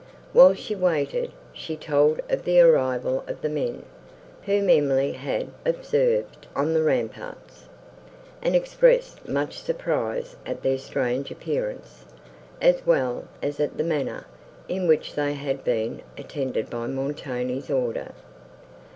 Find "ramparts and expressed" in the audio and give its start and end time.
6.81-9.27